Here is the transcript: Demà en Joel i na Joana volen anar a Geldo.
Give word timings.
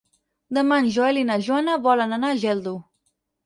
Demà 0.57 0.79
en 0.83 0.89
Joel 0.95 1.21
i 1.21 1.27
na 1.31 1.37
Joana 1.49 1.77
volen 1.87 2.19
anar 2.21 2.33
a 2.35 2.41
Geldo. 2.49 2.79